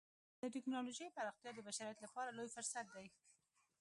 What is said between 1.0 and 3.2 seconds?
پراختیا د بشریت لپاره لوی فرصت دی.